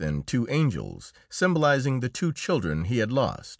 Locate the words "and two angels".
0.03-1.13